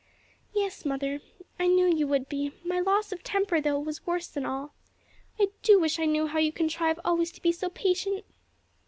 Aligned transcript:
"Yes, 0.51 0.83
mother, 0.83 1.21
I 1.59 1.67
knew 1.67 1.85
you 1.85 2.07
would 2.07 2.27
be; 2.27 2.53
my 2.65 2.79
loss 2.79 3.11
of 3.11 3.23
temper, 3.23 3.61
though, 3.61 3.77
was 3.77 4.07
worse 4.07 4.25
than 4.27 4.47
all. 4.47 4.73
I 5.39 5.49
do 5.61 5.79
wish 5.79 5.99
I 5.99 6.05
knew 6.05 6.25
how 6.25 6.39
you 6.39 6.51
contrive 6.51 6.99
always 7.05 7.31
to 7.33 7.39
be 7.43 7.51
so 7.51 7.69
patient." 7.69 8.25